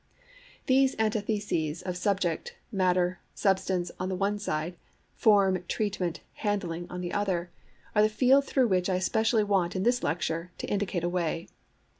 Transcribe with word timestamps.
These 0.65 0.95
antitheses 0.97 1.83
of 1.83 1.95
subject, 1.95 2.55
matter, 2.71 3.19
substance 3.35 3.91
on 3.99 4.09
the 4.09 4.15
one 4.15 4.39
side, 4.39 4.75
form, 5.13 5.63
treatment, 5.67 6.21
handling 6.33 6.87
on 6.89 7.01
the 7.01 7.13
other, 7.13 7.51
are 7.93 8.01
the 8.01 8.09
field 8.09 8.43
through 8.45 8.69
which 8.69 8.89
I 8.89 8.95
especially 8.95 9.43
want, 9.43 9.75
in 9.75 9.83
this 9.83 10.01
lecture, 10.01 10.49
to 10.57 10.65
indicate 10.65 11.03
a 11.03 11.09
way. 11.09 11.49